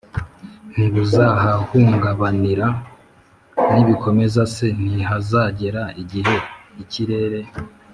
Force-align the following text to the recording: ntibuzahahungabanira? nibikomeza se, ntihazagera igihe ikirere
ntibuzahahungabanira? 0.75 2.67
nibikomeza 3.71 4.41
se, 4.55 4.65
ntihazagera 4.81 5.81
igihe 6.01 6.35
ikirere 6.83 7.39